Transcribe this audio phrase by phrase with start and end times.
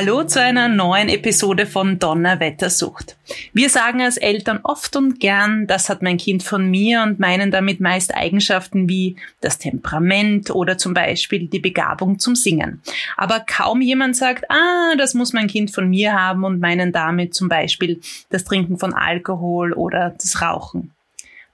[0.00, 3.18] Hallo zu einer neuen Episode von Donnerwettersucht.
[3.52, 7.50] Wir sagen als Eltern oft und gern, das hat mein Kind von mir und meinen
[7.50, 12.80] damit meist Eigenschaften wie das Temperament oder zum Beispiel die Begabung zum Singen.
[13.18, 17.34] Aber kaum jemand sagt, ah, das muss mein Kind von mir haben und meinen damit
[17.34, 20.94] zum Beispiel das Trinken von Alkohol oder das Rauchen.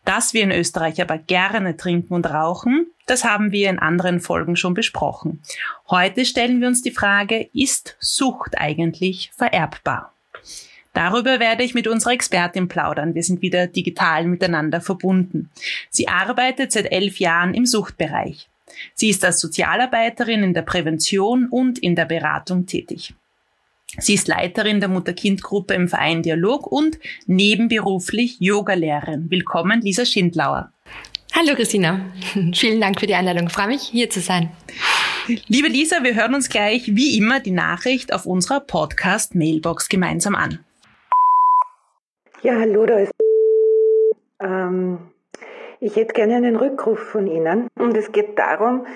[0.07, 4.55] Dass wir in Österreich aber gerne trinken und rauchen, das haben wir in anderen Folgen
[4.55, 5.43] schon besprochen.
[5.91, 10.15] Heute stellen wir uns die Frage, ist Sucht eigentlich vererbbar?
[10.93, 13.17] Darüber werde ich mit unserer Expertin plaudern.
[13.17, 15.51] Wir sind wieder digital miteinander verbunden.
[15.91, 18.49] Sie arbeitet seit elf Jahren im Suchtbereich.
[18.95, 23.13] Sie ist als Sozialarbeiterin in der Prävention und in der Beratung tätig.
[23.99, 29.31] Sie ist Leiterin der Mutter-Kind-Gruppe im Verein Dialog und nebenberuflich Yogalehrerin.
[29.31, 30.71] Willkommen, Lisa Schindlauer.
[31.35, 32.01] Hallo Christina,
[32.55, 33.47] vielen Dank für die Einladung.
[33.47, 34.51] Ich freue mich, hier zu sein.
[35.49, 40.61] Liebe Lisa, wir hören uns gleich wie immer die Nachricht auf unserer Podcast-Mailbox gemeinsam an.
[42.43, 43.13] Ja, hallo, da ist.
[44.41, 44.99] Ähm,
[45.81, 47.69] ich hätte gerne einen Rückruf von Ihnen.
[47.79, 48.87] Und es geht darum,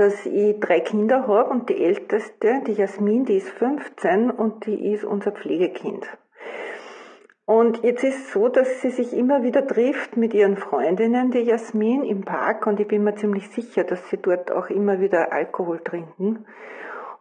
[0.00, 4.94] dass ich drei Kinder habe und die älteste, die Jasmin, die ist 15 und die
[4.94, 6.08] ist unser Pflegekind.
[7.44, 12.02] Und jetzt ist so, dass sie sich immer wieder trifft mit ihren Freundinnen, die Jasmin,
[12.04, 15.80] im Park und ich bin mir ziemlich sicher, dass sie dort auch immer wieder Alkohol
[15.80, 16.46] trinken.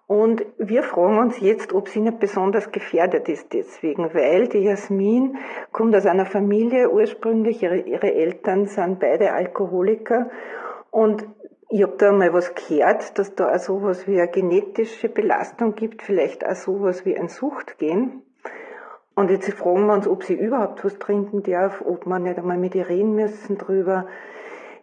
[0.08, 5.38] Und wir fragen uns jetzt, ob sie nicht besonders gefährdet ist deswegen, weil die Jasmin
[5.74, 10.30] kommt aus einer Familie ursprünglich, ihre, ihre Eltern sind beide Alkoholiker
[10.92, 11.28] und
[11.70, 16.02] ich habe da mal was gehört, dass da auch sowas wie eine genetische Belastung gibt,
[16.02, 18.24] vielleicht auch sowas wie ein Suchtgen.
[19.14, 22.58] Und jetzt fragen wir uns, ob sie überhaupt was trinken darf, ob wir nicht einmal
[22.58, 24.08] mit ihr reden müssen drüber.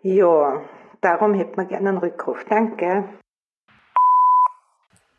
[0.03, 0.63] Ja,
[1.01, 2.45] darum hätten wir gerne einen Rückruf.
[2.45, 3.05] Danke.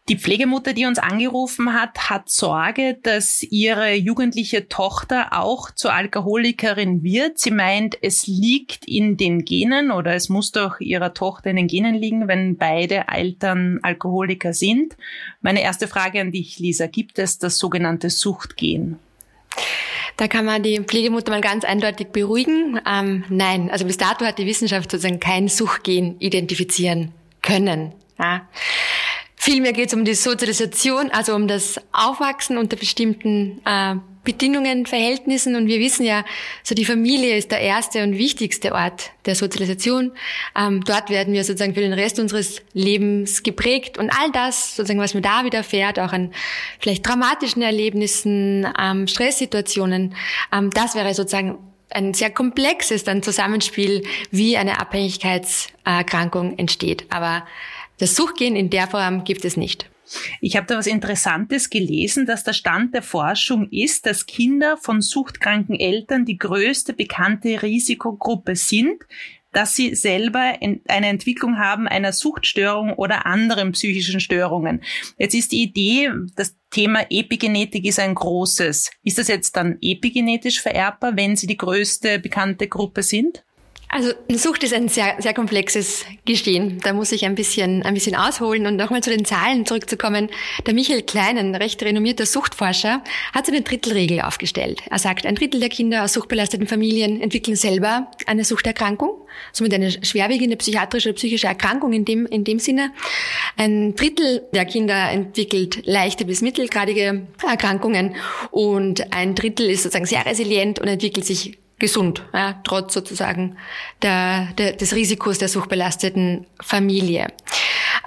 [0.09, 7.03] Die Pflegemutter, die uns angerufen hat, hat Sorge, dass ihre jugendliche Tochter auch zur Alkoholikerin
[7.03, 7.40] wird.
[7.40, 11.68] Sie meint, es liegt in den Genen oder es muss doch ihrer Tochter in den
[11.68, 14.95] Genen liegen, wenn beide Eltern Alkoholiker sind.
[15.41, 19.00] Meine erste Frage an dich, Lisa, gibt es das sogenannte Suchtgen?
[20.16, 22.79] Da kann man die Pflegemutter mal ganz eindeutig beruhigen.
[22.88, 27.91] Ähm, nein, also bis dato hat die Wissenschaft sozusagen kein Suchtgen identifizieren können.
[28.18, 28.47] Ja.
[29.47, 35.56] Vielmehr geht es um die Sozialisation, also um das Aufwachsen unter bestimmten äh, Bedingungen, Verhältnissen.
[35.56, 36.25] Und wir wissen ja,
[36.63, 40.12] so die Familie ist der erste und wichtigste Ort der Sozialisation.
[40.53, 43.97] Ähm, dort werden wir sozusagen für den Rest unseres Lebens geprägt.
[43.97, 46.34] Und all das, sozusagen, was mir da widerfährt, auch an
[46.81, 50.13] vielleicht dramatischen Erlebnissen, ähm, Stresssituationen,
[50.52, 51.57] ähm, das wäre sozusagen
[51.90, 57.06] ein sehr komplexes dann Zusammenspiel, wie eine Abhängigkeitserkrankung entsteht.
[57.12, 57.46] Aber
[57.97, 59.90] das Suchgehen in der Form gibt es nicht.
[60.40, 65.02] Ich habe da was Interessantes gelesen, dass der Stand der Forschung ist, dass Kinder von
[65.02, 69.03] suchtkranken Eltern die größte bekannte Risikogruppe sind,
[69.53, 70.57] dass sie selber
[70.88, 74.84] eine Entwicklung haben einer Suchtstörung oder anderen psychischen Störungen.
[75.18, 78.91] Jetzt ist die Idee, das Thema Epigenetik ist ein großes.
[79.03, 83.44] Ist das jetzt dann epigenetisch vererbbar, wenn sie die größte bekannte Gruppe sind?
[83.90, 86.80] Also Sucht ist ein sehr, sehr komplexes Geschehen.
[86.84, 90.30] Da muss ich ein bisschen, ein bisschen ausholen und nochmal zu den Zahlen zurückzukommen.
[90.66, 93.02] Der Michael Klein, ein recht renommierter Suchtforscher,
[93.34, 94.81] hat so eine Drittelregel aufgestellt.
[94.90, 99.22] Er sagt, ein Drittel der Kinder aus suchtbelasteten Familien entwickeln selber eine Suchterkrankung,
[99.53, 102.92] somit eine schwerwiegende psychiatrische oder psychische Erkrankung in dem, in dem Sinne.
[103.56, 108.16] Ein Drittel der Kinder entwickelt leichte bis mittelgradige Erkrankungen
[108.51, 113.57] und ein Drittel ist sozusagen sehr resilient und entwickelt sich gesund, ja, trotz sozusagen
[114.01, 117.27] der, der, des Risikos der suchtbelasteten Familie.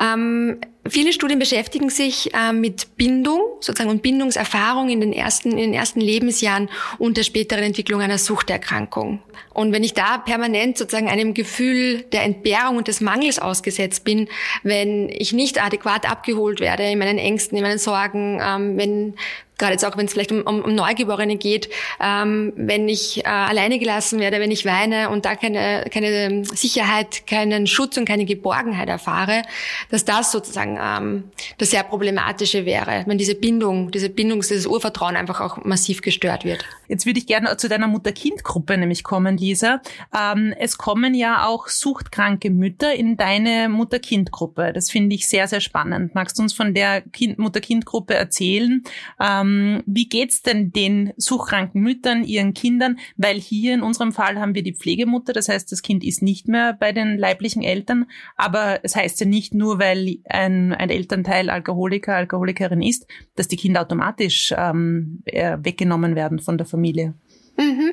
[0.00, 5.58] Ähm, viele Studien beschäftigen sich äh, mit Bindung sozusagen und Bindungserfahrung in den ersten in
[5.58, 6.68] den ersten Lebensjahren
[6.98, 9.20] und der späteren Entwicklung einer Suchterkrankung.
[9.52, 14.28] Und wenn ich da permanent sozusagen einem Gefühl der Entbehrung und des Mangels ausgesetzt bin,
[14.62, 19.14] wenn ich nicht adäquat abgeholt werde in meinen Ängsten, in meinen Sorgen, ähm, wenn
[19.60, 21.68] gerade jetzt auch, wenn es vielleicht um, um, um Neugeborene geht,
[22.00, 27.26] ähm, wenn ich äh, alleine gelassen werde, wenn ich weine und da keine, keine Sicherheit,
[27.28, 29.42] keinen Schutz und keine Geborgenheit erfahre,
[29.90, 31.24] dass das sozusagen ähm,
[31.58, 36.44] das sehr Problematische wäre, wenn diese Bindung, diese Bindung, dieses Urvertrauen einfach auch massiv gestört
[36.44, 36.64] wird.
[36.88, 39.80] Jetzt würde ich gerne zu deiner Mutter-Kind-Gruppe nämlich kommen, Lisa.
[40.18, 44.72] Ähm, es kommen ja auch suchtkranke Mütter in deine Mutter-Kind-Gruppe.
[44.72, 46.14] Das finde ich sehr, sehr spannend.
[46.14, 47.04] Magst du uns von der
[47.36, 48.82] Mutter-Kind-Gruppe erzählen?
[49.20, 49.49] Ähm,
[49.86, 52.98] wie geht's denn den suchtkranken Müttern, ihren Kindern?
[53.16, 56.48] Weil hier in unserem Fall haben wir die Pflegemutter, das heißt, das Kind ist nicht
[56.48, 58.06] mehr bei den leiblichen Eltern.
[58.36, 63.06] Aber es heißt ja nicht nur, weil ein, ein Elternteil Alkoholiker, Alkoholikerin ist,
[63.36, 67.14] dass die Kinder automatisch ähm, äh, weggenommen werden von der Familie.
[67.56, 67.92] Mhm.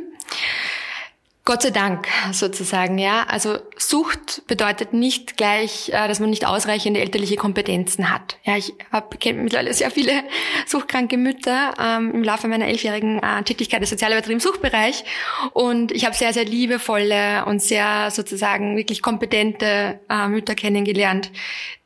[1.48, 3.24] Gott sei Dank sozusagen, ja.
[3.30, 8.38] Also Sucht bedeutet nicht gleich, äh, dass man nicht ausreichende elterliche Kompetenzen hat.
[8.44, 10.12] Ja, ich habe mittlerweile sehr viele
[10.68, 15.06] suchtkranke Mütter ähm, im Laufe meiner elfjährigen äh, Tätigkeit als Sozialarbeiterin im Suchtbereich
[15.54, 21.32] und ich habe sehr, sehr liebevolle und sehr sozusagen wirklich kompetente äh, Mütter kennengelernt,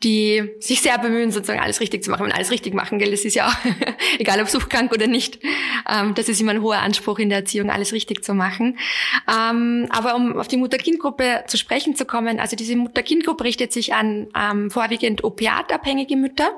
[0.04, 2.26] die sich sehr bemühen, sozusagen alles richtig zu machen.
[2.26, 3.56] Wenn alles richtig machen, gell, das ist ja auch,
[4.20, 5.40] egal ob suchtkrank oder nicht,
[5.88, 8.80] ähm, das ist immer ein hoher Anspruch in der Erziehung, alles richtig zu machen.
[9.32, 13.94] Ähm, aber um auf die Mutter-Kind-Gruppe zu sprechen zu kommen, also diese Mutter-Kind-Gruppe richtet sich
[13.94, 16.50] an ähm, vorwiegend opiatabhängige Mütter.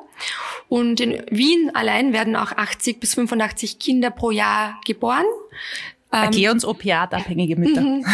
[0.70, 5.26] Und in Wien allein werden auch 80 bis 85 Kinder pro Jahr geboren.
[6.12, 7.82] Erklär uns opiatabhängige Mütter.
[7.94, 8.06] Mhm.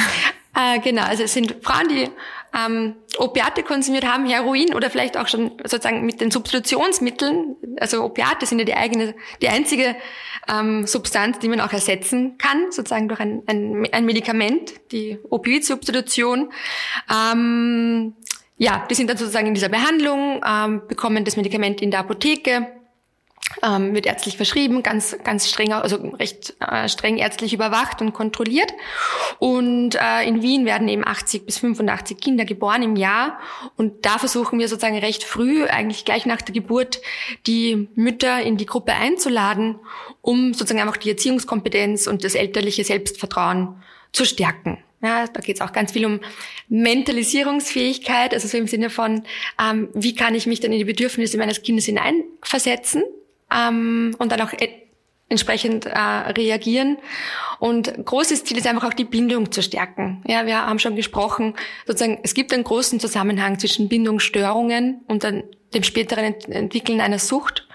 [0.56, 2.10] Äh, genau, also es sind Frauen, die
[2.54, 7.56] ähm, Opiate konsumiert haben, Heroin oder vielleicht auch schon sozusagen mit den Substitutionsmitteln.
[7.80, 9.96] Also Opiate sind ja die eigene, die einzige
[10.48, 16.51] ähm, Substanz, die man auch ersetzen kann, sozusagen durch ein, ein, ein Medikament, die Opioidsubstitution.
[17.13, 18.13] Ähm,
[18.57, 22.68] ja, die sind dann sozusagen in dieser Behandlung, ähm, bekommen das Medikament in der Apotheke
[23.63, 28.74] ähm, wird ärztlich verschrieben, ganz ganz streng, also recht äh, streng ärztlich überwacht und kontrolliert.
[29.40, 33.40] Und äh, in Wien werden eben 80 bis 85 Kinder geboren im Jahr.
[33.75, 37.01] Und da versuchen wir sozusagen recht früh, eigentlich gleich nach der Geburt,
[37.48, 39.80] die Mütter in die Gruppe einzuladen,
[40.22, 43.81] um sozusagen einfach die Erziehungskompetenz und das elterliche Selbstvertrauen
[44.12, 44.84] zu stärken.
[45.02, 46.19] Ja, da geht es auch ganz viel um
[46.68, 49.24] Mentalisierungsfähigkeit, also so im Sinne von,
[49.62, 53.04] ähm, wie kann ich mich dann in die Bedürfnisse meines Kindes hineinversetzen
[53.56, 54.69] ähm, und dann auch e
[55.31, 56.98] entsprechend äh, reagieren.
[57.60, 60.24] Und großes Ziel ist einfach auch die Bindung zu stärken.
[60.25, 61.54] Ja, wir haben schon gesprochen,
[61.86, 65.44] sozusagen, es gibt einen großen Zusammenhang zwischen Bindungsstörungen und dann
[65.75, 67.68] dem späteren Ent Entwickeln einer Sucht.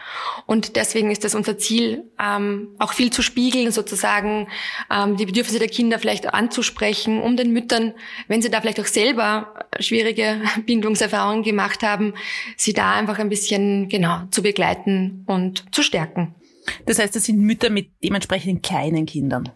[0.46, 4.48] Und deswegen ist das unser Ziel, ähm, auch viel zu spiegeln, sozusagen
[4.90, 7.94] ähm, die Bedürfnisse der Kinder vielleicht anzusprechen, um den Müttern,
[8.28, 12.14] wenn sie da vielleicht auch selber schwierige Bindungserfahrungen gemacht haben,
[12.56, 16.34] sie da einfach ein bisschen genau zu begleiten und zu stärken.
[16.86, 19.50] Das heißt, das sind Mütter mit dementsprechend kleinen Kindern.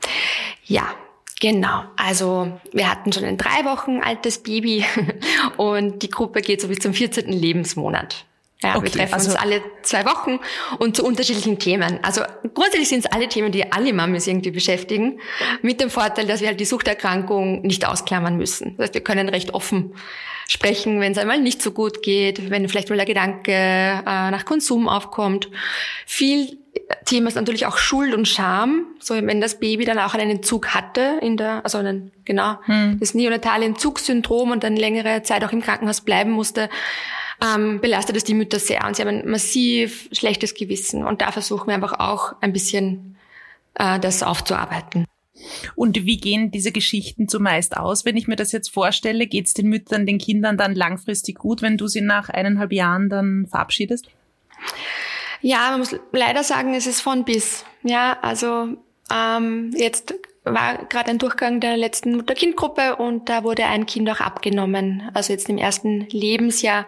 [0.64, 0.94] Ja,
[1.40, 4.84] Genau, also wir hatten schon ein drei Wochen altes Baby
[5.56, 7.30] und die Gruppe geht so bis zum 14.
[7.30, 8.26] Lebensmonat.
[8.62, 10.40] Ja, okay, wir treffen also uns alle zwei Wochen
[10.78, 12.00] und zu unterschiedlichen Themen.
[12.02, 12.22] Also
[12.54, 15.20] grundsätzlich sind es alle Themen, die alle Mamis irgendwie beschäftigen,
[15.62, 18.76] mit dem Vorteil, dass wir halt die Suchterkrankung nicht ausklammern müssen.
[18.76, 19.94] Das heißt, wir können recht offen
[20.48, 24.44] sprechen, wenn es einmal nicht so gut geht, wenn vielleicht mal der Gedanke äh, nach
[24.44, 25.50] Konsum aufkommt.
[26.06, 26.58] Viel
[27.04, 28.86] Thema ist natürlich auch Schuld und Scham.
[28.98, 32.98] So, wenn das Baby dann auch einen Entzug hatte, in der, also einen, genau, hm.
[32.98, 36.70] das neonatale Entzugssyndrom und dann längere Zeit auch im Krankenhaus bleiben musste,
[37.42, 41.04] ähm, belastet es die Mütter sehr und sie haben ein massiv schlechtes Gewissen.
[41.04, 43.16] Und da versuchen wir einfach auch ein bisschen
[43.74, 45.06] äh, das aufzuarbeiten.
[45.76, 48.04] Und wie gehen diese Geschichten zumeist aus?
[48.04, 51.62] Wenn ich mir das jetzt vorstelle, geht es den Müttern, den Kindern dann langfristig gut,
[51.62, 54.08] wenn du sie nach eineinhalb Jahren dann verabschiedest?
[55.40, 57.64] Ja, man muss leider sagen, es ist von bis.
[57.84, 58.76] Ja, also
[59.12, 60.14] ähm, jetzt
[60.54, 65.10] war gerade ein Durchgang der letzten Mutter-Kind-Gruppe und da wurde ein Kind auch abgenommen.
[65.14, 66.86] Also jetzt im ersten Lebensjahr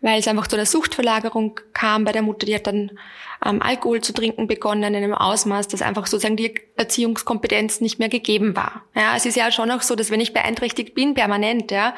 [0.00, 2.46] weil es einfach zu einer Suchtverlagerung kam bei der Mutter.
[2.46, 2.98] Die hat dann
[3.44, 8.08] ähm, Alkohol zu trinken begonnen in einem Ausmaß, dass einfach sozusagen die Erziehungskompetenz nicht mehr
[8.08, 8.82] gegeben war.
[8.94, 11.94] Ja, es ist ja schon auch so, dass wenn ich beeinträchtigt bin, permanent, ja,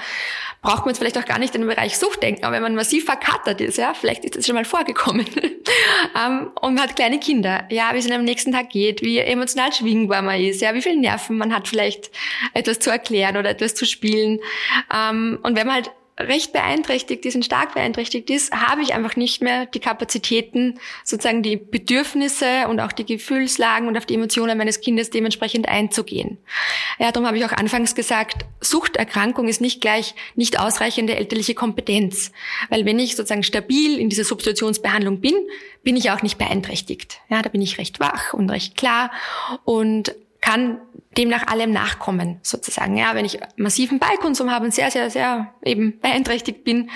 [0.62, 2.74] braucht man jetzt vielleicht auch gar nicht in den Bereich Sucht denken, aber wenn man
[2.74, 5.26] massiv verkatert ist, ja, vielleicht ist das schon mal vorgekommen.
[6.16, 9.72] ähm, und man hat kleine Kinder, ja, wie es am nächsten Tag geht, wie emotional
[9.72, 12.10] schwingbar man ist, ja, wie viele Nerven man hat, vielleicht
[12.54, 14.40] etwas zu erklären oder etwas zu spielen.
[14.94, 19.16] Ähm, und wenn man halt recht beeinträchtigt ist und stark beeinträchtigt ist, habe ich einfach
[19.16, 24.56] nicht mehr die Kapazitäten, sozusagen die Bedürfnisse und auch die Gefühlslagen und auf die Emotionen
[24.56, 26.38] meines Kindes dementsprechend einzugehen.
[26.98, 32.32] Ja, darum habe ich auch anfangs gesagt, Suchterkrankung ist nicht gleich nicht ausreichende elterliche Kompetenz.
[32.70, 35.34] Weil wenn ich sozusagen stabil in dieser Substitutionsbehandlung bin,
[35.82, 37.20] bin ich auch nicht beeinträchtigt.
[37.28, 39.10] Ja, da bin ich recht wach und recht klar
[39.64, 40.14] und
[40.46, 40.78] kann
[41.16, 42.96] demnach allem nachkommen, sozusagen.
[42.96, 46.90] Ja, wenn ich massiven Ballkonsum habe und sehr, sehr, sehr eben beeinträchtigt bin,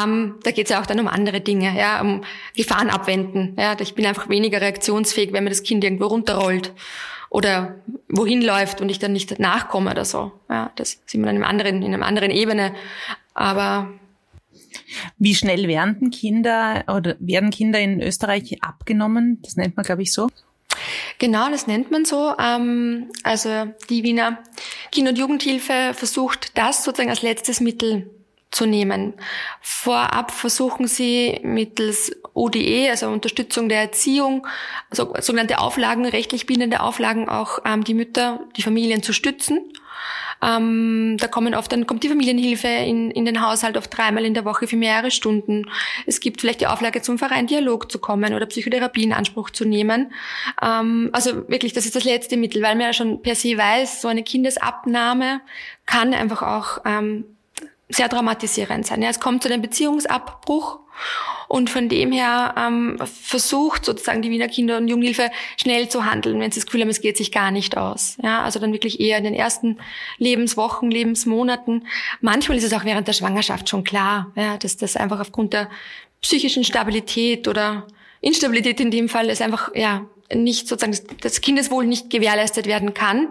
[0.00, 2.22] ähm, da geht es ja auch dann um andere Dinge, ja, um
[2.56, 3.56] Gefahren abwenden.
[3.58, 6.72] Ja, ich bin einfach weniger reaktionsfähig, wenn mir das Kind irgendwo runterrollt
[7.28, 7.74] oder
[8.08, 10.32] wohin läuft und ich dann nicht nachkomme oder so.
[10.48, 12.74] Ja, das sieht man in einem anderen, in einer anderen Ebene.
[13.34, 13.92] Aber
[15.18, 19.40] wie schnell werden Kinder oder werden Kinder in Österreich abgenommen?
[19.42, 20.28] Das nennt man, glaube ich, so.
[21.18, 22.34] Genau, das nennt man so.
[22.38, 24.38] Ähm, also die Wiener
[24.92, 28.10] Kinder- und Jugendhilfe versucht das sozusagen als letztes Mittel
[28.50, 29.14] zu nehmen.
[29.60, 34.46] Vorab versuchen sie mittels ODE, also Unterstützung der Erziehung,
[34.90, 39.72] also sogenannte Auflagen, rechtlich bindende Auflagen, auch ähm, die Mütter, die Familien zu stützen.
[40.44, 44.34] Ähm, da kommen oft, dann kommt die Familienhilfe in, in den Haushalt oft dreimal in
[44.34, 45.66] der Woche für mehrere Stunden.
[46.06, 49.64] Es gibt vielleicht die Auflage, zum Verein Dialog zu kommen oder Psychotherapie in Anspruch zu
[49.64, 50.12] nehmen.
[50.62, 54.02] Ähm, also wirklich, das ist das letzte Mittel, weil man ja schon per se weiß,
[54.02, 55.40] so eine Kindesabnahme
[55.86, 57.24] kann einfach auch ähm,
[57.88, 59.02] sehr dramatisierend sein.
[59.02, 60.80] Ja, es kommt zu einem Beziehungsabbruch
[61.48, 66.40] und von dem her ähm, versucht sozusagen die Wiener Kinder- und Jugendhilfe schnell zu handeln,
[66.40, 68.16] wenn sie das Gefühl haben, es geht sich gar nicht aus.
[68.22, 69.78] Ja, also dann wirklich eher in den ersten
[70.18, 71.86] Lebenswochen, Lebensmonaten.
[72.20, 75.68] Manchmal ist es auch während der Schwangerschaft schon klar, ja, dass das einfach aufgrund der
[76.22, 77.86] psychischen Stabilität oder
[78.20, 83.28] Instabilität in dem Fall ist einfach, ja, nicht sozusagen das Kindeswohl nicht gewährleistet werden kann.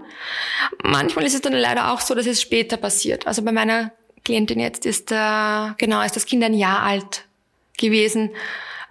[0.84, 3.26] Manchmal ist es dann leider auch so, dass es später passiert.
[3.26, 3.92] Also bei meiner
[4.24, 7.26] Klientin jetzt ist, äh, genau, ist das Kind ein Jahr alt
[7.78, 8.32] gewesen.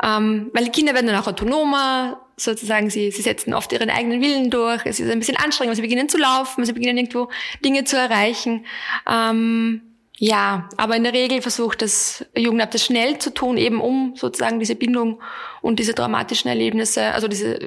[0.03, 4.21] Ähm, weil die Kinder werden dann auch autonomer, sozusagen, sie, sie setzen oft ihren eigenen
[4.21, 7.29] Willen durch, es ist ein bisschen anstrengend, sie beginnen zu laufen, sie beginnen irgendwo
[7.65, 8.67] Dinge zu erreichen.
[9.09, 9.83] Ähm,
[10.19, 14.59] ja, aber in der Regel versucht das Jugendamt das schnell zu tun, eben um sozusagen
[14.59, 15.21] diese Bindung
[15.63, 17.59] und diese dramatischen Erlebnisse, also diese,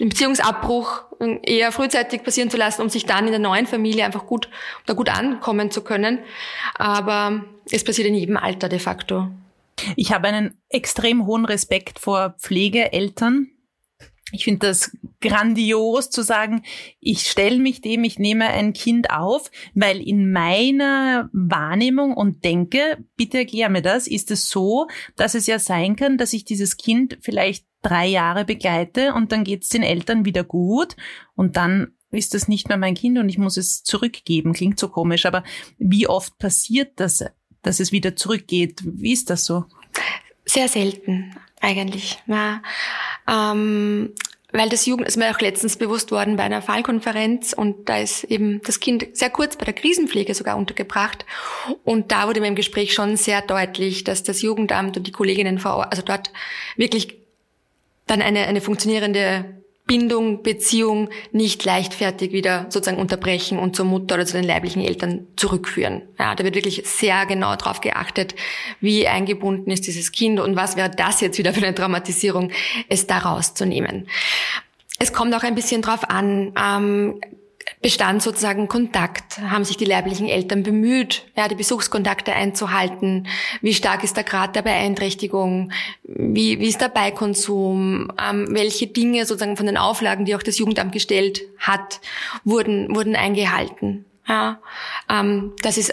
[0.00, 1.04] den Beziehungsabbruch
[1.42, 4.48] eher frühzeitig passieren zu lassen, um sich dann in der neuen Familie einfach gut,
[4.86, 6.18] da gut ankommen zu können.
[6.74, 9.28] Aber es passiert in jedem Alter de facto.
[9.94, 13.48] Ich habe einen extrem hohen Respekt vor Pflegeeltern.
[14.32, 16.62] Ich finde das grandios zu sagen,
[17.00, 23.04] ich stelle mich dem, ich nehme ein Kind auf, weil in meiner Wahrnehmung und Denke,
[23.16, 26.76] bitte erklär mir das, ist es so, dass es ja sein kann, dass ich dieses
[26.76, 30.96] Kind vielleicht drei Jahre begleite und dann geht es den Eltern wieder gut
[31.34, 34.52] und dann ist das nicht mehr mein Kind und ich muss es zurückgeben.
[34.52, 35.44] Klingt so komisch, aber
[35.78, 37.24] wie oft passiert das
[37.62, 38.80] dass es wieder zurückgeht.
[38.84, 39.64] Wie ist das so?
[40.44, 42.18] Sehr selten eigentlich.
[42.26, 42.62] Ja.
[43.28, 44.12] Ähm,
[44.52, 48.24] weil das Jugend, ist mir auch letztens bewusst worden bei einer Fallkonferenz und da ist
[48.24, 51.24] eben das Kind sehr kurz bei der Krisenpflege sogar untergebracht.
[51.84, 55.58] Und da wurde mir im Gespräch schon sehr deutlich, dass das Jugendamt und die Kolleginnen
[55.58, 56.30] vor Ort, also dort
[56.76, 57.16] wirklich
[58.06, 64.26] dann eine, eine funktionierende Bindung, Beziehung nicht leichtfertig wieder sozusagen unterbrechen und zur Mutter oder
[64.26, 66.02] zu den leiblichen Eltern zurückführen.
[66.18, 68.34] Ja, da wird wirklich sehr genau darauf geachtet,
[68.80, 72.52] wie eingebunden ist dieses Kind und was wäre das jetzt wieder für eine Dramatisierung,
[72.88, 74.06] es da rauszunehmen.
[74.98, 77.20] Es kommt auch ein bisschen drauf an, ähm,
[77.80, 83.26] bestand sozusagen Kontakt, haben sich die leiblichen Eltern bemüht, ja, die Besuchskontakte einzuhalten,
[83.60, 85.72] wie stark ist der Grad der Beeinträchtigung,
[86.04, 90.58] wie, wie ist der Beikonsum, ähm, welche Dinge sozusagen von den Auflagen, die auch das
[90.58, 92.00] Jugendamt gestellt hat,
[92.44, 94.04] wurden, wurden eingehalten.
[94.28, 94.60] Ja,
[95.10, 95.92] ähm, das ist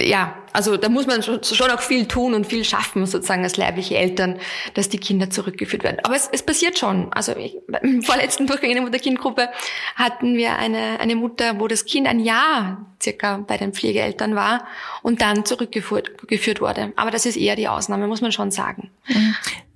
[0.00, 3.96] ja, also da muss man schon, auch viel tun und viel schaffen, sozusagen als leibliche
[3.96, 4.40] Eltern,
[4.74, 5.98] dass die Kinder zurückgeführt werden.
[6.02, 7.12] Aber es, es passiert schon.
[7.12, 9.48] Also ich, im vorletzten Durchgang in der Mutter-Kind-Gruppe
[9.94, 14.66] hatten wir eine, eine Mutter, wo das Kind ein Jahr circa bei den Pflegeeltern war
[15.02, 16.92] und dann zurückgeführt geführt wurde.
[16.96, 18.90] Aber das ist eher die Ausnahme, muss man schon sagen.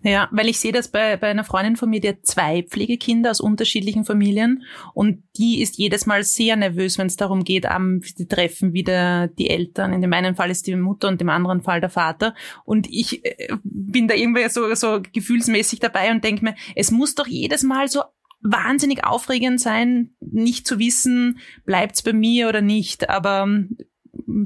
[0.03, 3.33] Ja, weil ich sehe das bei, bei einer Freundin von mir, die hat zwei Pflegekinder
[3.33, 4.63] aus unterschiedlichen Familien
[4.95, 9.27] und die ist jedes Mal sehr nervös, wenn es darum geht, am die treffen wieder
[9.27, 9.93] die Eltern.
[9.93, 12.35] In dem einen Fall ist die Mutter und im anderen Fall der Vater.
[12.65, 17.17] Und ich äh, bin da irgendwie so, so gefühlsmäßig dabei und denke mir, es muss
[17.17, 18.03] doch jedes Mal so
[18.41, 23.11] wahnsinnig aufregend sein, nicht zu wissen, bleibt's bei mir oder nicht.
[23.11, 23.77] Aber ähm,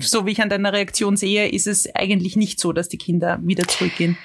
[0.01, 3.39] so wie ich an deiner Reaktion sehe, ist es eigentlich nicht so, dass die Kinder
[3.43, 4.17] wieder zurückgehen.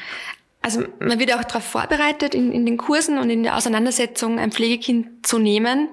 [0.67, 4.51] Also man wird auch darauf vorbereitet, in, in den Kursen und in der Auseinandersetzung ein
[4.51, 5.87] Pflegekind zu nehmen.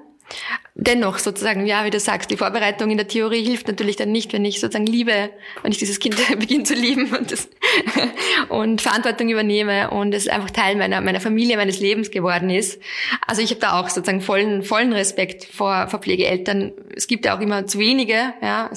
[0.75, 4.33] dennoch sozusagen, ja, wie du sagst, die Vorbereitung in der Theorie hilft natürlich dann nicht,
[4.33, 5.31] wenn ich sozusagen liebe,
[5.62, 7.49] wenn ich dieses Kind beginne zu lieben und, das,
[8.49, 12.81] und Verantwortung übernehme und es einfach Teil meiner, meiner Familie, meines Lebens geworden ist.
[13.28, 16.73] Also ich habe da auch sozusagen vollen, vollen Respekt vor, vor Pflegeeltern.
[16.97, 18.69] Es gibt ja auch immer zu wenige, ja,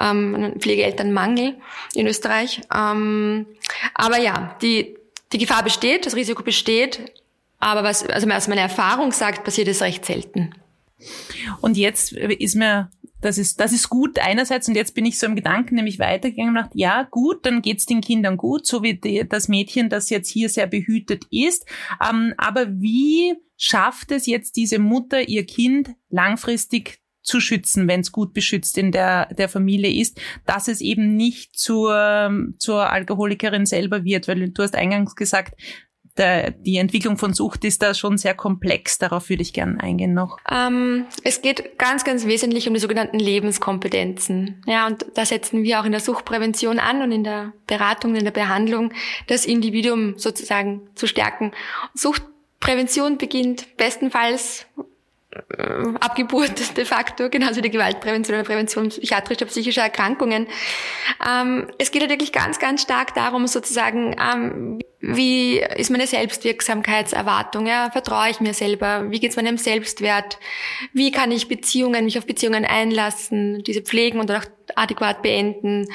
[0.00, 1.56] ähm, Pflegeelternmangel
[1.94, 2.60] in Österreich.
[2.74, 3.46] Ähm,
[3.94, 4.96] aber ja, die,
[5.32, 7.12] die Gefahr besteht, das Risiko besteht,
[7.58, 10.54] aber was, also was meine Erfahrung sagt, passiert es recht selten.
[11.60, 15.26] Und jetzt ist mir, das ist, das ist gut einerseits und jetzt bin ich so
[15.26, 18.94] im Gedanken nämlich weitergegangen und dachte, ja gut, dann geht's den Kindern gut, so wie
[18.94, 21.66] die, das Mädchen, das jetzt hier sehr behütet ist.
[22.08, 28.10] Ähm, aber wie schafft es jetzt diese Mutter, ihr Kind langfristig zu schützen, wenn es
[28.10, 34.04] gut beschützt in der, der Familie ist, dass es eben nicht zur, zur Alkoholikerin selber
[34.04, 35.54] wird, weil du hast eingangs gesagt,
[36.16, 38.98] der, die Entwicklung von Sucht ist da schon sehr komplex.
[38.98, 40.38] Darauf würde ich gerne eingehen noch.
[40.50, 44.62] Ähm, es geht ganz, ganz wesentlich um die sogenannten Lebenskompetenzen.
[44.66, 48.24] Ja, und da setzen wir auch in der Suchtprävention an und in der Beratung, in
[48.24, 48.92] der Behandlung,
[49.28, 51.52] das Individuum sozusagen zu stärken.
[51.94, 54.66] Suchtprävention beginnt bestenfalls
[56.00, 60.46] Abgeburt de facto, genauso wie die Gewaltprävention oder Prävention psychiatrischer, psychischer Erkrankungen.
[61.26, 67.66] Ähm, es geht ja wirklich ganz, ganz stark darum, sozusagen, ähm, wie ist meine Selbstwirksamkeitserwartung?
[67.66, 67.90] Ja?
[67.90, 69.10] Vertraue ich mir selber?
[69.10, 70.38] Wie geht es meinem Selbstwert?
[70.92, 74.42] Wie kann ich Beziehungen, mich auf Beziehungen einlassen, diese pflegen und auch
[74.74, 75.86] adäquat beenden?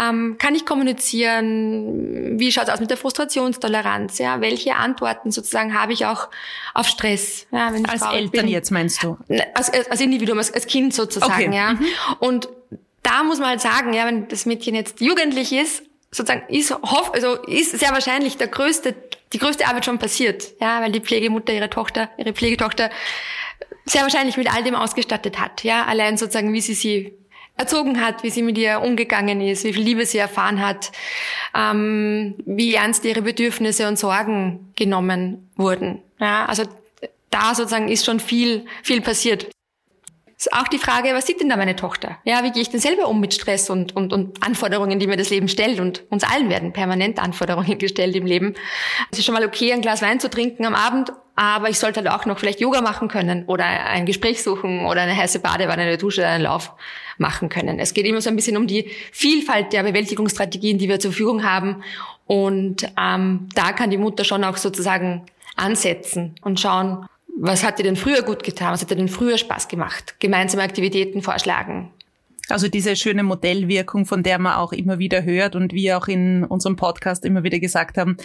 [0.00, 2.38] Ähm, kann ich kommunizieren?
[2.38, 4.18] Wie schaut es aus mit der Frustrationstoleranz?
[4.18, 4.40] Ja?
[4.40, 6.28] Welche Antworten sozusagen habe ich auch
[6.72, 7.48] auf Stress?
[7.50, 8.48] Ja, wenn als Eltern bin?
[8.48, 9.18] jetzt meinst du?
[9.26, 11.48] Ne, als, als Individuum, als, als Kind sozusagen.
[11.48, 11.56] Okay.
[11.56, 11.72] Ja?
[11.72, 11.86] Mhm.
[12.20, 12.48] Und
[13.02, 17.12] da muss man halt sagen, ja, wenn das Mädchen jetzt jugendlich ist sozusagen ist, hoff,
[17.14, 18.94] also ist sehr wahrscheinlich der größte,
[19.32, 22.90] die größte Arbeit schon passiert, ja, weil die Pflegemutter ihre Tochter, ihre Pflegetochter
[23.86, 27.14] sehr wahrscheinlich mit all dem ausgestattet hat, ja, allein sozusagen, wie sie sie
[27.56, 30.92] erzogen hat, wie sie mit ihr umgegangen ist, wie viel Liebe sie erfahren hat,
[31.54, 36.64] ähm, wie ernst ihre Bedürfnisse und Sorgen genommen wurden, ja, also
[37.30, 39.48] da sozusagen ist schon viel, viel passiert.
[40.50, 42.18] Auch die Frage, was sieht denn da meine Tochter?
[42.24, 45.16] Ja, wie gehe ich denn selber um mit Stress und, und, und Anforderungen, die mir
[45.16, 45.78] das Leben stellt?
[45.78, 48.54] Und uns allen werden permanent Anforderungen gestellt im Leben.
[49.10, 52.00] Es ist schon mal okay, ein Glas Wein zu trinken am Abend, aber ich sollte
[52.00, 55.82] halt auch noch vielleicht Yoga machen können oder ein Gespräch suchen oder eine heiße Badewanne,
[55.82, 56.72] eine Dusche, einen Lauf
[57.18, 57.78] machen können.
[57.78, 61.44] Es geht immer so ein bisschen um die Vielfalt der Bewältigungsstrategien, die wir zur Verfügung
[61.44, 61.82] haben.
[62.26, 65.22] Und ähm, da kann die Mutter schon auch sozusagen
[65.56, 67.06] ansetzen und schauen,
[67.44, 68.72] was hat dir denn früher gut getan?
[68.72, 70.14] Was hat dir denn früher Spaß gemacht?
[70.20, 71.90] Gemeinsame Aktivitäten vorschlagen.
[72.48, 76.44] Also diese schöne Modellwirkung, von der man auch immer wieder hört und wir auch in
[76.44, 78.16] unserem Podcast immer wieder gesagt haben,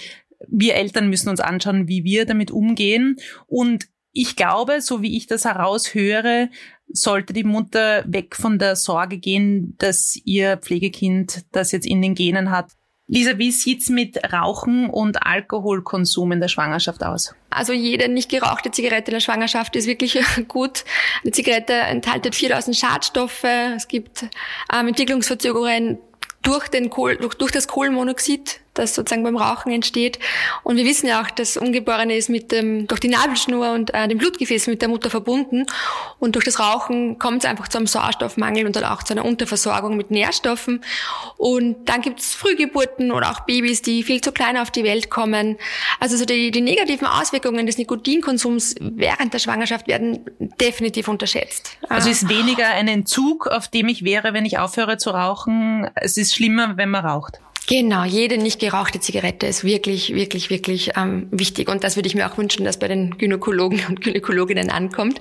[0.47, 3.17] wir Eltern müssen uns anschauen, wie wir damit umgehen.
[3.47, 6.49] Und ich glaube, so wie ich das heraushöre,
[6.87, 12.13] sollte die Mutter weg von der Sorge gehen, dass ihr Pflegekind das jetzt in den
[12.13, 12.71] Genen hat,
[13.09, 17.33] Lisa, wie sieht's mit Rauchen und Alkoholkonsum in der Schwangerschaft aus?
[17.49, 20.83] Also jede nicht gerauchte Zigarette in der Schwangerschaft ist wirklich gut.
[21.23, 23.45] Eine Zigarette enthält 4000 Schadstoffe.
[23.45, 24.25] Es gibt
[24.73, 25.99] ähm, Entwicklungsverzögerungen
[26.41, 30.19] durch, den Kohl, durch, durch das Kohlenmonoxid das sozusagen beim Rauchen entsteht.
[30.63, 34.07] Und wir wissen ja auch, das Ungeborene ist mit dem, durch die Nabelschnur und äh,
[34.07, 35.65] dem Blutgefäß mit der Mutter verbunden.
[36.19, 39.25] Und durch das Rauchen kommt es einfach zu einem Sauerstoffmangel und dann auch zu einer
[39.25, 40.83] Unterversorgung mit Nährstoffen.
[41.37, 45.09] Und dann gibt es Frühgeburten oder auch Babys, die viel zu klein auf die Welt
[45.09, 45.57] kommen.
[45.99, 50.25] Also so die, die negativen Auswirkungen des Nikotinkonsums während der Schwangerschaft werden
[50.59, 51.77] definitiv unterschätzt.
[51.89, 55.89] Also ist weniger ein Entzug, auf dem ich wäre, wenn ich aufhöre zu rauchen.
[55.95, 57.39] Es ist schlimmer, wenn man raucht.
[57.69, 61.67] Genau, jede nicht gerauchte Zigarette ist wirklich, wirklich, wirklich ähm, wichtig.
[61.67, 65.19] Und das würde ich mir auch wünschen, dass bei den Gynäkologen und Gynäkologinnen ankommt.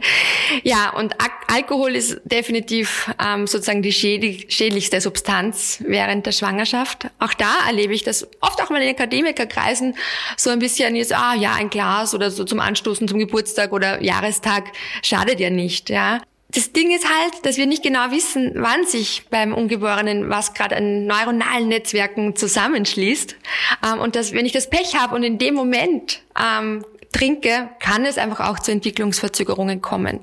[0.63, 1.17] Ja, und
[1.49, 7.09] Alkohol ist definitiv ähm, sozusagen die schädlichste Substanz während der Schwangerschaft.
[7.19, 9.97] Auch da erlebe ich das oft auch mal in Akademikerkreisen
[10.37, 14.01] so ein bisschen jetzt, ah ja, ein Glas oder so zum Anstoßen zum Geburtstag oder
[14.05, 14.67] Jahrestag
[15.03, 16.21] schadet ja nicht, ja.
[16.57, 20.75] Das Ding ist halt, dass wir nicht genau wissen, wann sich beim Ungeborenen was gerade
[20.77, 23.37] an neuronalen Netzwerken zusammenschließt.
[23.85, 28.07] Ähm, und dass, wenn ich das Pech habe und in dem Moment ähm, trinke, kann
[28.07, 30.21] es einfach auch zu Entwicklungsverzögerungen kommen.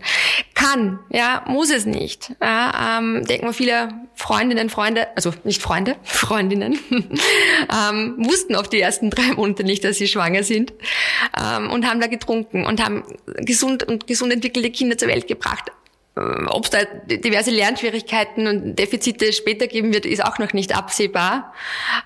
[0.56, 2.34] Kann, ja, muss es nicht.
[2.42, 8.82] Ja, ähm, denken wir viele Freundinnen, Freunde, also nicht Freunde, Freundinnen, ähm, wussten auf die
[8.82, 10.74] ersten drei Monate nicht, dass sie schwanger sind
[11.40, 13.04] ähm, und haben da getrunken und haben
[13.38, 15.72] gesund und gesund entwickelte Kinder zur Welt gebracht
[16.16, 21.54] ob es da diverse Lernschwierigkeiten und Defizite später geben wird, ist auch noch nicht absehbar.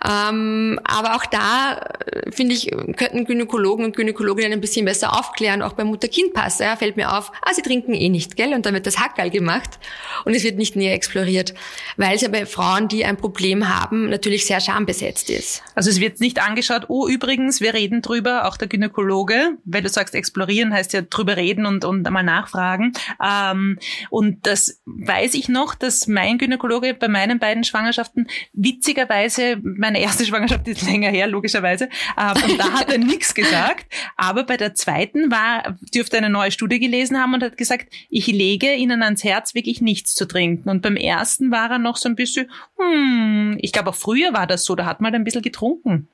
[0.07, 5.61] Ähm, aber auch da, äh, finde ich, könnten Gynäkologen und Gynäkologinnen ein bisschen besser aufklären,
[5.61, 6.59] auch beim Mutter-Kind-Pass.
[6.59, 8.53] Ja, fällt mir auf, ah, sie trinken eh nicht, gell?
[8.53, 9.77] Und dann wird das Hackerl gemacht
[10.23, 11.53] und es wird nicht näher exploriert,
[11.97, 15.63] weil es ja bei Frauen, die ein Problem haben, natürlich sehr schambesetzt ist.
[15.75, 19.89] Also es wird nicht angeschaut, oh übrigens, wir reden drüber, auch der Gynäkologe, weil du
[19.89, 22.93] sagst, explorieren heißt ja drüber reden und, und einmal nachfragen.
[23.21, 23.77] Ähm,
[24.09, 30.25] und das weiß ich noch, dass mein Gynäkologe bei meinen beiden Schwangerschaften witzigerweise, meine erste
[30.25, 33.85] Schwangerschaft ist länger her, logischerweise, äh, und da hat er nichts gesagt.
[34.15, 38.27] Aber bei der zweiten war, dürfte eine neue Studie gelesen haben und hat gesagt, ich
[38.27, 40.69] lege Ihnen ans Herz, wirklich nichts zu trinken.
[40.69, 44.47] Und beim ersten war er noch so ein bisschen, hm, ich glaube auch früher war
[44.47, 46.07] das so, da hat man ein bisschen getrunken.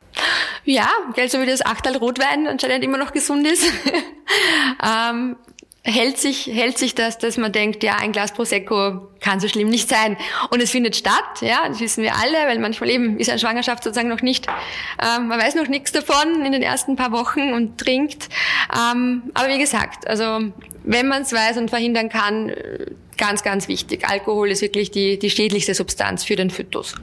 [0.65, 3.63] Ja, gell, so wie das Achtal Rotwein anscheinend immer noch gesund ist.
[4.83, 5.35] ähm,
[5.83, 9.67] hält sich, hält sich das, dass man denkt, ja, ein Glas Prosecco kann so schlimm
[9.67, 10.17] nicht sein.
[10.49, 13.83] Und es findet statt, ja, das wissen wir alle, weil manchmal eben ist eine Schwangerschaft
[13.83, 14.47] sozusagen noch nicht,
[15.01, 18.29] ähm, man weiß noch nichts davon in den ersten paar Wochen und trinkt.
[18.73, 20.39] Ähm, aber wie gesagt, also
[20.83, 22.85] wenn man es weiß und verhindern kann, äh,
[23.17, 24.07] ganz, ganz wichtig.
[24.07, 26.95] Alkohol ist wirklich die, die schädlichste Substanz für den Fötus.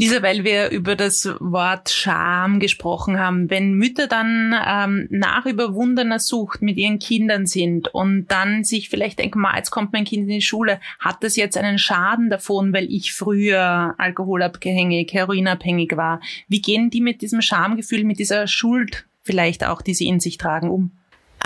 [0.00, 6.18] Lisa, weil wir über das Wort Scham gesprochen haben, wenn Mütter dann ähm, nach überwundener
[6.18, 10.22] Sucht mit ihren Kindern sind und dann sich vielleicht denken, mal, jetzt kommt mein Kind
[10.22, 16.22] in die Schule, hat das jetzt einen Schaden davon, weil ich früher alkoholabhängig, heroinabhängig war?
[16.48, 20.38] Wie gehen die mit diesem Schamgefühl, mit dieser Schuld vielleicht auch, die sie in sich
[20.38, 20.92] tragen, um?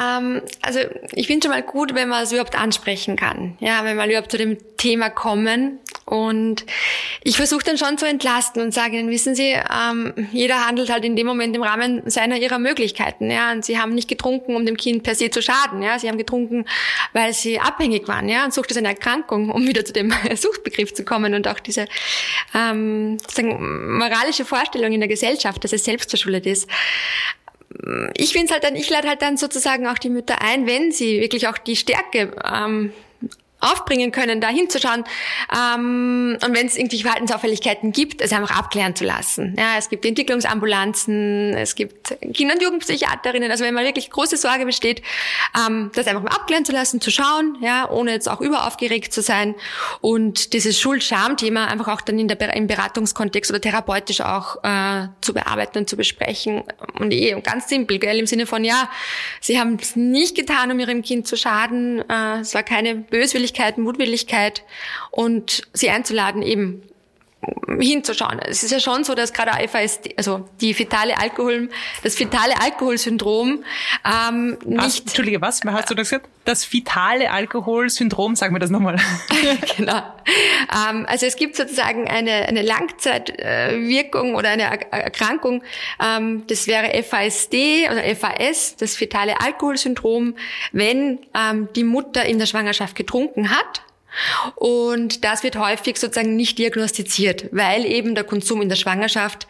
[0.01, 0.81] Ähm, also
[1.13, 3.57] ich finde schon mal gut, wenn man es überhaupt ansprechen kann.
[3.61, 5.79] Ja, wenn man überhaupt zu dem Thema kommen.
[6.05, 6.67] Und
[7.23, 11.05] ich versuche dann schon zu entlasten und sage ihnen, wissen Sie, ähm, jeder handelt halt
[11.05, 13.31] in dem Moment im Rahmen seiner ihrer Möglichkeiten.
[13.31, 15.83] Ja, und sie haben nicht getrunken, um dem Kind per se zu schaden.
[15.83, 16.67] Ja, sie haben getrunken,
[17.13, 18.29] weil sie abhängig waren.
[18.29, 21.61] Ja, und Sucht ist eine Erkrankung, um wieder zu dem Suchtbegriff zu kommen und auch
[21.61, 21.87] diese
[22.55, 26.69] ähm, sozusagen moralische Vorstellung in der Gesellschaft, dass es selbstverschuldet ist
[28.17, 31.21] ich es halt dann, ich lade halt dann sozusagen auch die Mütter ein, wenn sie
[31.21, 32.93] wirklich auch die Stärke ähm,
[33.65, 35.05] aufbringen können, da hinzuschauen.
[35.53, 39.57] Ähm, und wenn es irgendwelche Verhaltensauffälligkeiten gibt, es einfach abklären zu lassen.
[39.59, 43.51] Ja, es gibt Entwicklungsambulanzen, es gibt Kinder- und Jugendpsychiaterinnen.
[43.51, 45.03] Also wenn mal wirklich große Sorge besteht,
[45.57, 49.23] ähm, das einfach mal abklären zu lassen, zu schauen, ja, ohne jetzt auch überaufgeregt zu
[49.23, 49.55] sein
[50.01, 55.35] und dieses Schuld-Scham-Thema einfach auch dann in der, im Beratungskontext oder therapeutisch auch äh, zu
[55.35, 56.63] bearbeiten und zu besprechen.
[56.99, 58.91] Und eh ganz simpel, gell, im Sinne von, ja,
[59.41, 62.03] sie haben es nicht getan, um ihrem Kind zu schaden.
[62.09, 64.63] Äh, es war keine Böswilligkeit Möglichkeit, Mutwilligkeit
[65.11, 66.83] und sie einzuladen, eben
[67.79, 68.39] hinzuschauen.
[68.39, 71.69] Es ist ja schon so, dass gerade FASD, also die fetale Alkohol,
[72.03, 73.65] das fetale Alkoholsyndrom
[74.05, 74.79] ähm, nicht.
[74.79, 75.61] Was, Entschuldige, was?
[75.65, 76.29] Hast du das gesagt?
[76.45, 78.97] Das fetale Alkoholsyndrom, sagen wir das nochmal.
[79.77, 80.03] genau.
[80.89, 85.63] Ähm, also es gibt sozusagen eine, eine Langzeitwirkung oder eine Erkrankung.
[86.03, 90.35] Ähm, das wäre FASD oder FAS, das fetale Alkoholsyndrom,
[90.73, 93.83] wenn ähm, die Mutter in der Schwangerschaft getrunken hat
[94.57, 99.47] und das wird häufig sozusagen nicht diagnostiziert, weil eben der Konsum in der Schwangerschaft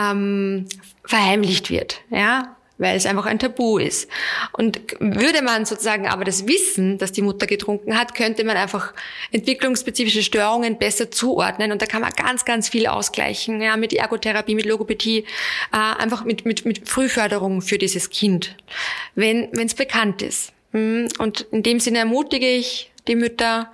[0.00, 0.66] ähm,
[1.04, 4.08] verheimlicht wird, ja, weil es einfach ein Tabu ist.
[4.52, 8.92] Und würde man sozusagen aber das Wissen, dass die Mutter getrunken hat, könnte man einfach
[9.30, 14.54] entwicklungsspezifische Störungen besser zuordnen und da kann man ganz, ganz viel ausgleichen, ja, mit Ergotherapie,
[14.54, 15.24] mit Logopädie,
[15.72, 18.56] äh, einfach mit, mit, mit Frühförderung für dieses Kind,
[19.14, 20.52] wenn es bekannt ist.
[20.72, 23.70] Hm, und in dem Sinne ermutige ich die Mütter,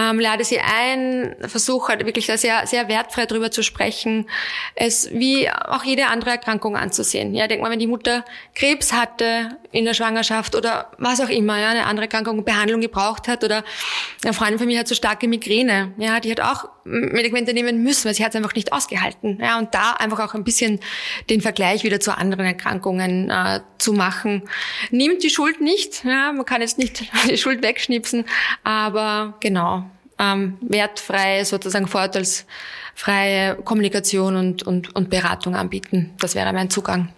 [0.00, 4.28] ähm, lade sie ein, versuche halt wirklich da sehr, sehr wertfrei drüber zu sprechen,
[4.74, 7.34] es wie auch jede andere Erkrankung anzusehen.
[7.34, 11.58] Ja, denk mal, wenn die Mutter Krebs hatte in der Schwangerschaft oder was auch immer,
[11.58, 13.62] ja, eine andere Erkrankung, Behandlung gebraucht hat oder
[14.24, 18.06] eine Freundin von mir hat so starke Migräne, ja, die hat auch Medikamente nehmen müssen,
[18.06, 19.38] weil sie hat es einfach nicht ausgehalten.
[19.40, 20.80] Ja, und da einfach auch ein bisschen
[21.28, 24.42] den Vergleich wieder zu anderen Erkrankungen äh, zu machen.
[24.90, 28.24] Nimmt die Schuld nicht, ja, man kann jetzt nicht die Schuld wegschnipsen,
[28.64, 29.84] aber genau,
[30.18, 36.14] ähm, wertfreie, sozusagen vorurteilsfreie Kommunikation und, und, und Beratung anbieten.
[36.18, 37.12] Das wäre mein Zugang.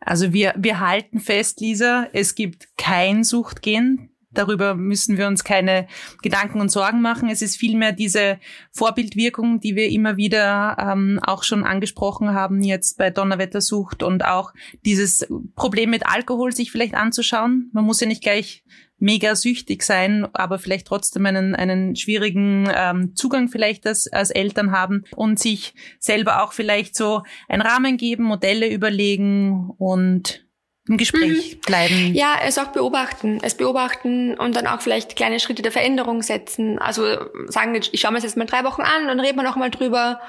[0.00, 4.10] Also wir, wir halten fest, Lisa, es gibt kein Suchtgen.
[4.32, 5.88] Darüber müssen wir uns keine
[6.22, 7.28] Gedanken und Sorgen machen.
[7.28, 8.38] Es ist vielmehr diese
[8.70, 14.52] Vorbildwirkung, die wir immer wieder ähm, auch schon angesprochen haben, jetzt bei Donnerwettersucht und auch
[14.84, 17.70] dieses Problem mit Alkohol sich vielleicht anzuschauen.
[17.72, 18.62] Man muss ja nicht gleich
[19.00, 24.72] mega süchtig sein, aber vielleicht trotzdem einen, einen schwierigen ähm, Zugang vielleicht als, als Eltern
[24.72, 30.44] haben und sich selber auch vielleicht so einen Rahmen geben, Modelle überlegen und
[30.88, 31.60] im Gespräch mhm.
[31.60, 32.14] bleiben.
[32.14, 36.78] Ja, es auch beobachten, es beobachten und dann auch vielleicht kleine Schritte der Veränderung setzen.
[36.78, 37.04] Also
[37.46, 39.70] sagen, ich schaue mir das jetzt mal drei Wochen an, dann reden wir noch mal
[39.70, 40.20] drüber.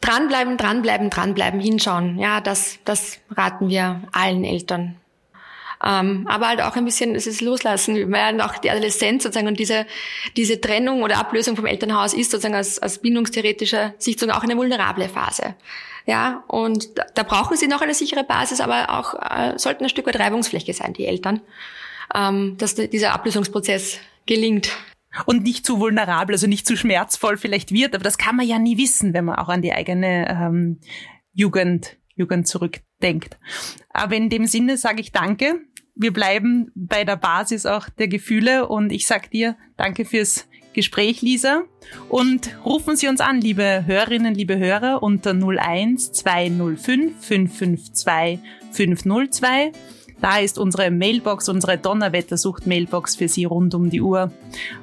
[0.00, 2.18] Dranbleiben, dranbleiben, dranbleiben, hinschauen.
[2.18, 4.96] Ja, das, das raten wir allen Eltern.
[5.84, 9.58] Ähm, aber halt auch ein bisschen, es ist loslassen, weil auch die Adoleszenz sozusagen und
[9.58, 9.86] diese,
[10.36, 14.56] diese Trennung oder Ablösung vom Elternhaus ist sozusagen aus, aus bindungstheoretischer Sicht sozusagen auch eine
[14.56, 15.54] vulnerable Phase.
[16.06, 19.90] Ja, und da, da brauchen sie noch eine sichere Basis, aber auch äh, sollten ein
[19.90, 21.40] Stück weit Reibungsfläche sein, die Eltern,
[22.14, 24.70] ähm, dass dieser Ablösungsprozess gelingt
[25.24, 27.94] und nicht zu vulnerabel, also nicht zu schmerzvoll vielleicht wird.
[27.94, 30.80] Aber das kann man ja nie wissen, wenn man auch an die eigene ähm,
[31.32, 32.46] Jugend, Jugend
[32.96, 33.38] zurückdenkt.
[33.90, 35.60] Aber in dem Sinne sage ich Danke.
[35.94, 41.22] Wir bleiben bei der Basis auch der Gefühle und ich sag dir Danke fürs Gespräch,
[41.22, 41.62] Lisa.
[42.10, 48.40] Und rufen Sie uns an, liebe Hörerinnen, liebe Hörer, unter 01 205 552
[48.72, 49.72] 502
[50.18, 54.32] da ist unsere Mailbox, unsere Donnerwettersucht-Mailbox für Sie rund um die Uhr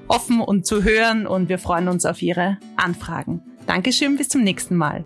[0.07, 3.41] offen und zu hören und wir freuen uns auf Ihre Anfragen.
[3.65, 5.05] Dankeschön, bis zum nächsten Mal.